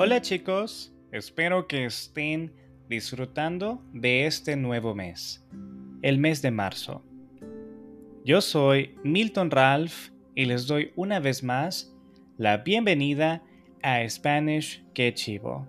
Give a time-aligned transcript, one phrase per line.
[0.00, 2.54] Hola chicos, espero que estén
[2.88, 5.44] disfrutando de este nuevo mes,
[6.02, 7.02] el mes de marzo.
[8.24, 11.92] Yo soy Milton Ralph y les doy una vez más
[12.36, 13.42] la bienvenida
[13.82, 15.66] a Spanish Que Chivo.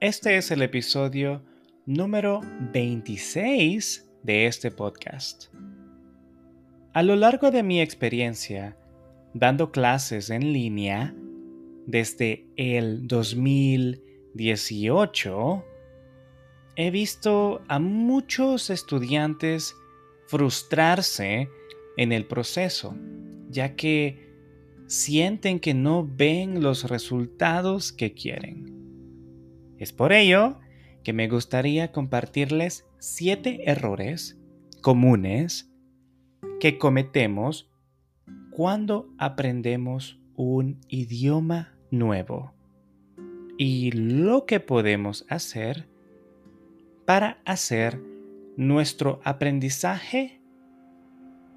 [0.00, 1.44] Este es el episodio
[1.86, 2.40] número
[2.72, 5.44] 26 de este podcast.
[6.92, 8.76] A lo largo de mi experiencia
[9.32, 11.14] dando clases en línea
[11.86, 15.64] desde el 2018,
[16.76, 19.76] he visto a muchos estudiantes
[20.26, 21.48] frustrarse
[21.96, 22.96] en el proceso,
[23.48, 24.26] ya que
[24.86, 28.74] sienten que no ven los resultados que quieren.
[29.78, 30.58] Es por ello
[31.02, 34.38] que me gustaría compartirles siete errores
[34.82, 35.70] comunes
[36.60, 37.70] que cometemos
[38.50, 42.52] cuando aprendemos un idioma nuevo
[43.58, 45.88] y lo que podemos hacer
[47.04, 48.00] para hacer
[48.56, 50.40] nuestro aprendizaje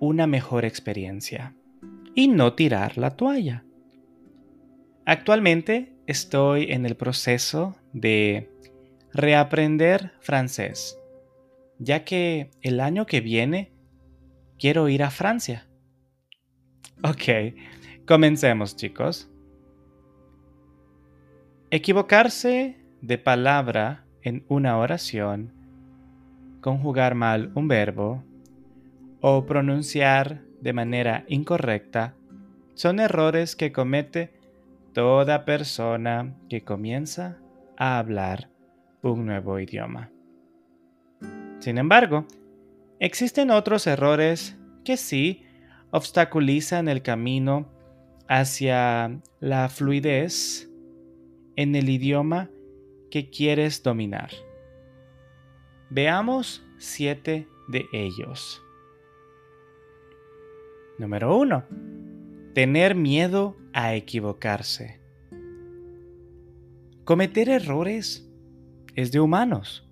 [0.00, 1.54] una mejor experiencia
[2.14, 3.64] y no tirar la toalla.
[5.04, 8.50] Actualmente estoy en el proceso de
[9.12, 10.98] reaprender francés,
[11.78, 13.72] ya que el año que viene
[14.58, 15.66] quiero ir a Francia.
[17.02, 17.54] Ok,
[18.06, 19.30] comencemos chicos.
[21.76, 25.52] Equivocarse de palabra en una oración,
[26.60, 28.22] conjugar mal un verbo
[29.20, 32.14] o pronunciar de manera incorrecta
[32.74, 34.38] son errores que comete
[34.92, 37.38] toda persona que comienza
[37.76, 38.50] a hablar
[39.02, 40.12] un nuevo idioma.
[41.58, 42.24] Sin embargo,
[43.00, 45.42] existen otros errores que sí
[45.90, 47.68] obstaculizan el camino
[48.28, 50.70] hacia la fluidez
[51.56, 52.50] en el idioma
[53.10, 54.30] que quieres dominar.
[55.90, 58.62] Veamos siete de ellos.
[60.98, 61.64] Número 1.
[62.54, 65.00] Tener miedo a equivocarse.
[67.04, 68.30] Cometer errores
[68.94, 69.86] es de humanos.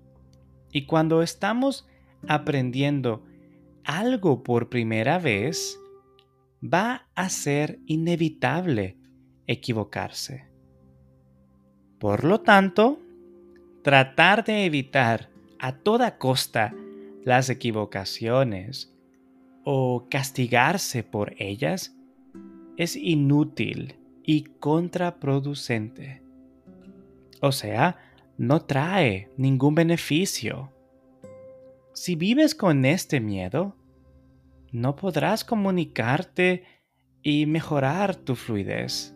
[0.71, 1.87] Y cuando estamos
[2.27, 3.23] aprendiendo
[3.83, 5.79] algo por primera vez,
[6.63, 8.97] va a ser inevitable
[9.45, 10.52] equivocarse.
[12.03, 12.99] Por lo tanto,
[13.81, 16.75] tratar de evitar a toda costa
[17.23, 18.93] las equivocaciones
[19.63, 21.95] o castigarse por ellas
[22.75, 26.21] es inútil y contraproducente.
[27.39, 27.95] O sea,
[28.37, 30.73] no trae ningún beneficio.
[31.93, 33.77] Si vives con este miedo,
[34.73, 36.65] no podrás comunicarte
[37.21, 39.15] y mejorar tu fluidez.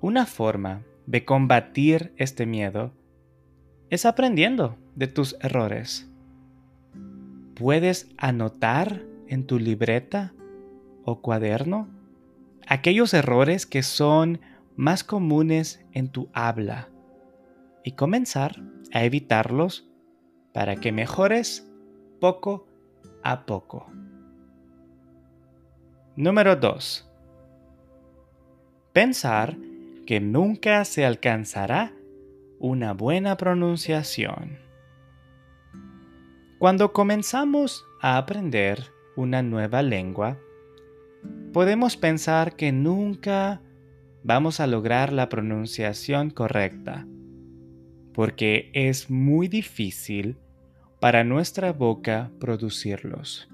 [0.00, 2.92] Una forma de combatir este miedo
[3.90, 6.10] es aprendiendo de tus errores.
[7.54, 10.32] Puedes anotar en tu libreta
[11.04, 11.88] o cuaderno
[12.66, 14.40] aquellos errores que son
[14.76, 16.88] más comunes en tu habla
[17.84, 19.88] y comenzar a evitarlos
[20.52, 21.70] para que mejores
[22.20, 22.66] poco
[23.22, 23.86] a poco.
[26.16, 27.10] Número 2.
[28.92, 29.56] Pensar
[30.06, 31.94] que nunca se alcanzará
[32.58, 34.58] una buena pronunciación.
[36.58, 38.84] Cuando comenzamos a aprender
[39.16, 40.38] una nueva lengua,
[41.52, 43.60] podemos pensar que nunca
[44.22, 47.06] vamos a lograr la pronunciación correcta,
[48.12, 50.38] porque es muy difícil
[51.00, 53.48] para nuestra boca producirlos.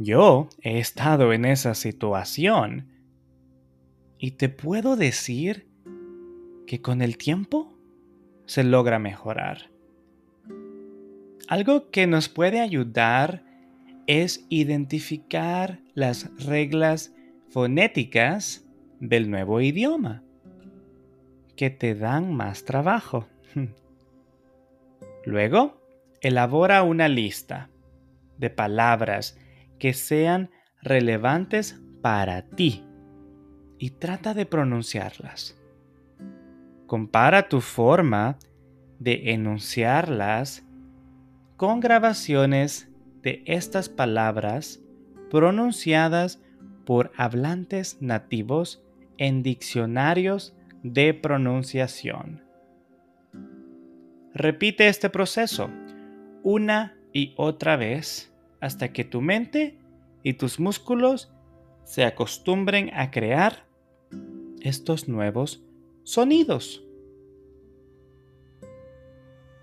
[0.00, 2.97] Yo he estado en esa situación
[4.18, 5.68] y te puedo decir
[6.66, 7.78] que con el tiempo
[8.46, 9.70] se logra mejorar.
[11.46, 13.42] Algo que nos puede ayudar
[14.06, 17.14] es identificar las reglas
[17.50, 18.66] fonéticas
[19.00, 20.22] del nuevo idioma
[21.56, 23.28] que te dan más trabajo.
[25.24, 25.80] Luego,
[26.20, 27.70] elabora una lista
[28.36, 29.38] de palabras
[29.78, 30.50] que sean
[30.82, 32.87] relevantes para ti
[33.78, 35.56] y trata de pronunciarlas.
[36.86, 38.38] Compara tu forma
[38.98, 40.64] de enunciarlas
[41.56, 42.88] con grabaciones
[43.22, 44.80] de estas palabras
[45.30, 46.40] pronunciadas
[46.84, 48.82] por hablantes nativos
[49.18, 52.42] en diccionarios de pronunciación.
[54.32, 55.70] Repite este proceso
[56.42, 59.78] una y otra vez hasta que tu mente
[60.22, 61.32] y tus músculos
[61.84, 63.67] se acostumbren a crear
[64.62, 65.62] estos nuevos
[66.04, 66.84] sonidos.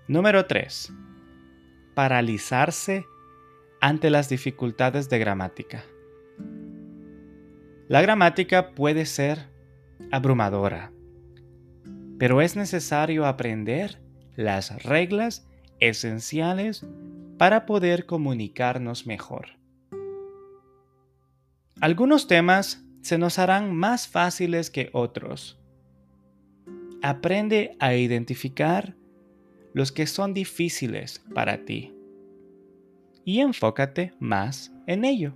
[0.08, 0.92] Número 3.
[1.94, 3.06] Paralizarse
[3.80, 5.84] ante las dificultades de gramática.
[7.88, 9.48] La gramática puede ser
[10.10, 10.92] abrumadora,
[12.18, 14.00] pero es necesario aprender
[14.34, 15.48] las reglas
[15.80, 16.86] esenciales
[17.38, 19.50] para poder comunicarnos mejor.
[21.80, 25.56] Algunos temas se nos harán más fáciles que otros.
[27.02, 28.96] Aprende a identificar
[29.74, 31.94] los que son difíciles para ti
[33.24, 35.34] y enfócate más en ello.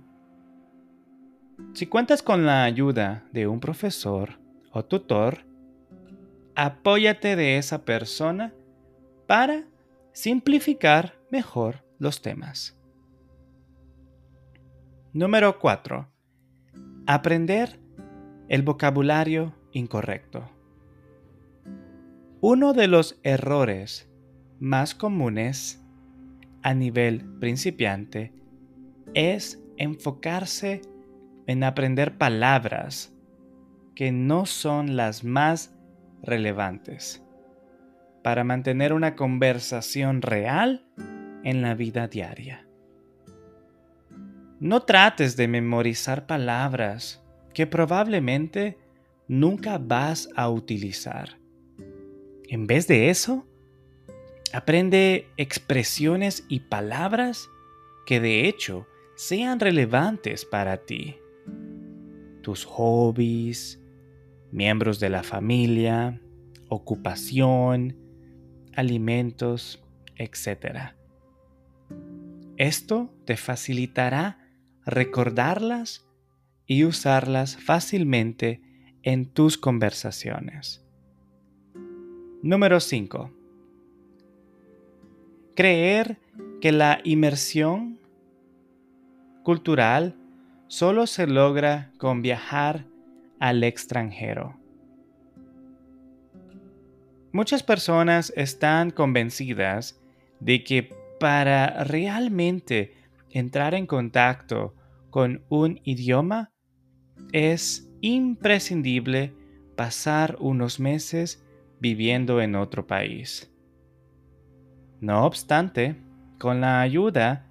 [1.73, 4.37] Si cuentas con la ayuda de un profesor
[4.73, 5.45] o tutor,
[6.55, 8.53] apóyate de esa persona
[9.27, 9.63] para
[10.11, 12.77] simplificar mejor los temas.
[15.13, 16.11] Número 4.
[17.13, 17.77] Aprender
[18.47, 20.49] el vocabulario incorrecto.
[22.39, 24.09] Uno de los errores
[24.61, 25.83] más comunes
[26.63, 28.31] a nivel principiante
[29.13, 30.83] es enfocarse
[31.47, 33.13] en aprender palabras
[33.93, 35.75] que no son las más
[36.23, 37.21] relevantes
[38.23, 40.85] para mantener una conversación real
[41.43, 42.70] en la vida diaria.
[44.61, 47.19] No trates de memorizar palabras
[47.51, 48.77] que probablemente
[49.27, 51.39] nunca vas a utilizar.
[52.47, 53.47] En vez de eso,
[54.53, 57.49] aprende expresiones y palabras
[58.05, 58.85] que de hecho
[59.15, 61.15] sean relevantes para ti.
[62.43, 63.81] Tus hobbies,
[64.51, 66.21] miembros de la familia,
[66.69, 67.97] ocupación,
[68.75, 69.83] alimentos,
[70.17, 70.93] etc.
[72.57, 74.37] Esto te facilitará
[74.85, 76.05] recordarlas
[76.65, 78.61] y usarlas fácilmente
[79.03, 80.85] en tus conversaciones.
[82.41, 83.31] Número 5.
[85.55, 86.17] Creer
[86.59, 87.99] que la inmersión
[89.43, 90.15] cultural
[90.67, 92.85] solo se logra con viajar
[93.39, 94.55] al extranjero.
[97.33, 99.99] Muchas personas están convencidas
[100.39, 100.89] de que
[101.19, 103.00] para realmente
[103.33, 104.75] entrar en contacto
[105.09, 106.51] con un idioma,
[107.31, 109.33] es imprescindible
[109.75, 111.45] pasar unos meses
[111.79, 113.51] viviendo en otro país.
[114.99, 115.95] No obstante,
[116.37, 117.47] con la ayuda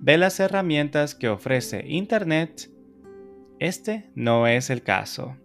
[0.00, 2.70] de las herramientas que ofrece Internet,
[3.58, 5.36] este no es el caso.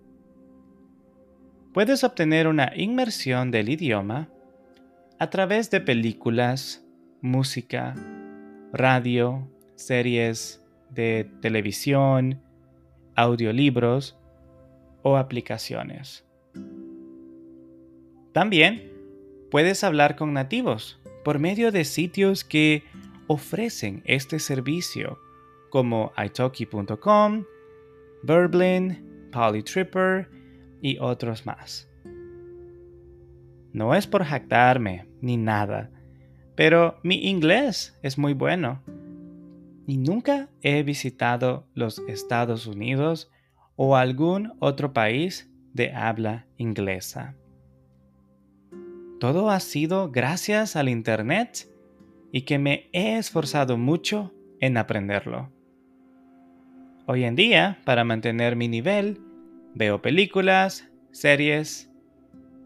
[1.73, 4.29] Puedes obtener una inmersión del idioma
[5.19, 6.85] a través de películas,
[7.21, 7.95] música,
[8.71, 12.41] radio, series de televisión,
[13.15, 14.17] audiolibros
[15.03, 16.25] o aplicaciones.
[18.33, 18.91] También
[19.51, 22.83] puedes hablar con nativos por medio de sitios que
[23.27, 25.19] ofrecen este servicio
[25.69, 27.45] como italki.com,
[28.23, 30.29] Verblin, Polytripper
[30.81, 31.89] y otros más.
[33.73, 35.91] No es por jactarme ni nada,
[36.55, 38.81] pero mi inglés es muy bueno
[39.87, 43.31] y nunca he visitado los Estados Unidos
[43.75, 47.35] o algún otro país de habla inglesa.
[49.19, 51.67] Todo ha sido gracias al Internet
[52.31, 55.51] y que me he esforzado mucho en aprenderlo.
[57.07, 59.21] Hoy en día, para mantener mi nivel,
[59.73, 61.91] veo películas, series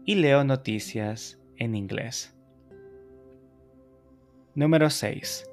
[0.06, 2.34] y leo noticias en inglés.
[4.54, 5.49] Número 6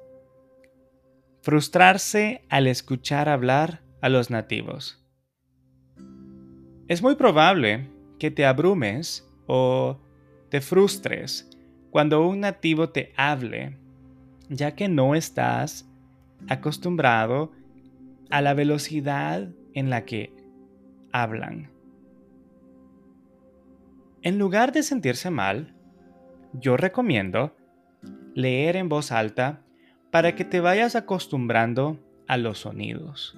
[1.48, 5.02] Frustrarse al escuchar hablar a los nativos.
[6.88, 7.88] Es muy probable
[8.18, 9.98] que te abrumes o
[10.50, 11.48] te frustres
[11.90, 13.78] cuando un nativo te hable,
[14.50, 15.88] ya que no estás
[16.50, 17.50] acostumbrado
[18.28, 20.36] a la velocidad en la que
[21.12, 21.70] hablan.
[24.20, 25.74] En lugar de sentirse mal,
[26.52, 27.56] yo recomiendo
[28.34, 29.62] leer en voz alta
[30.10, 33.36] para que te vayas acostumbrando a los sonidos.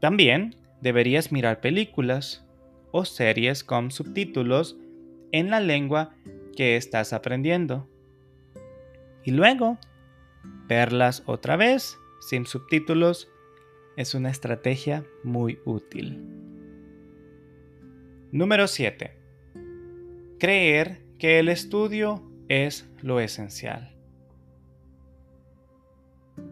[0.00, 2.44] También deberías mirar películas
[2.90, 4.76] o series con subtítulos
[5.30, 6.14] en la lengua
[6.56, 7.88] que estás aprendiendo.
[9.24, 9.78] Y luego,
[10.68, 13.28] verlas otra vez sin subtítulos
[13.96, 16.20] es una estrategia muy útil.
[18.30, 19.16] Número 7.
[20.38, 23.91] Creer que el estudio es lo esencial.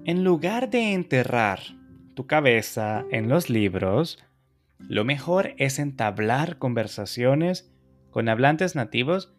[0.04, 1.60] En lugar de enterrar
[2.14, 4.18] tu cabeza en los libros,
[4.78, 7.70] lo mejor es entablar conversaciones
[8.10, 9.32] con hablantes nativos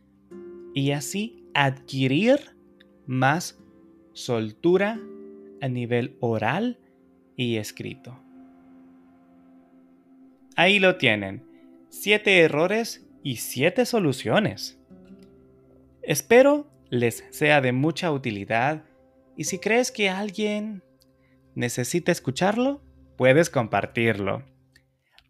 [0.73, 2.55] y así adquirir
[3.05, 3.59] más
[4.13, 4.99] soltura
[5.61, 6.79] a nivel oral
[7.35, 8.19] y escrito.
[10.55, 11.45] Ahí lo tienen,
[11.89, 14.79] siete errores y siete soluciones.
[16.01, 18.83] Espero les sea de mucha utilidad
[19.35, 20.83] y si crees que alguien
[21.55, 22.81] necesita escucharlo,
[23.17, 24.43] puedes compartirlo.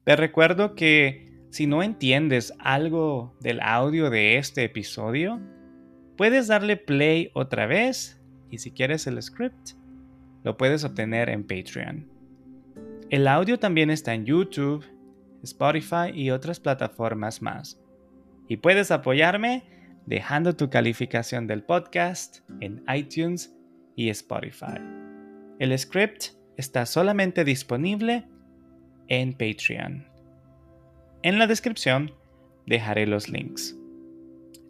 [0.03, 5.39] Te recuerdo que si no entiendes algo del audio de este episodio,
[6.17, 9.71] puedes darle play otra vez y si quieres el script,
[10.43, 12.09] lo puedes obtener en Patreon.
[13.09, 14.85] El audio también está en YouTube,
[15.43, 17.79] Spotify y otras plataformas más.
[18.47, 19.63] Y puedes apoyarme
[20.05, 23.53] dejando tu calificación del podcast en iTunes
[24.01, 24.79] y Spotify.
[25.59, 28.25] El script está solamente disponible
[29.07, 30.07] en Patreon.
[31.21, 32.11] En la descripción
[32.65, 33.77] dejaré los links.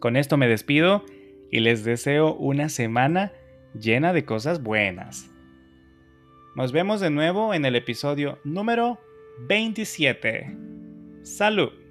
[0.00, 1.04] Con esto me despido
[1.50, 3.32] y les deseo una semana
[3.74, 5.30] llena de cosas buenas.
[6.54, 9.00] Nos vemos de nuevo en el episodio número
[9.48, 10.54] 27.
[11.22, 11.81] Salud.